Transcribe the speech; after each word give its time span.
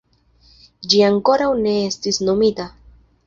Ĝi 0.93 1.01
ankoraŭ 1.09 1.49
ne 1.65 1.75
estis 1.91 2.21
nomita. 2.31 2.69